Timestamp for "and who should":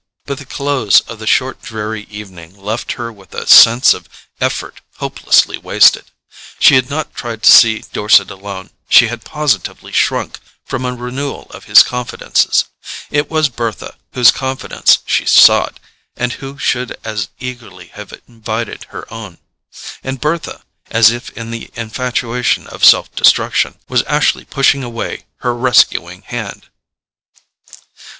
16.15-16.97